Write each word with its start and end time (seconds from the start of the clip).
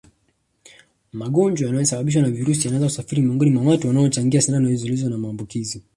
Magonjwa 1.13 1.67
yanayosababishwa 1.67 2.21
na 2.21 2.29
virusi 2.31 2.65
yanaweza 2.67 2.85
kusafiri 2.87 3.21
miongoni 3.21 3.51
mwa 3.51 3.63
watu 3.63 3.87
wanaochangia 3.87 4.41
sindano 4.41 4.75
zilizo 4.75 5.09
na 5.09 5.17
maambukizi 5.17 5.83